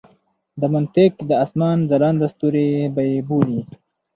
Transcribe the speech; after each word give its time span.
د 0.59 0.61
منطق 0.73 1.13
د 1.29 1.31
اسمان 1.43 1.77
ځلانده 1.89 2.27
ستوري 2.33 2.69
به 2.93 3.01
یې 3.09 3.17
بولي. 3.27 3.61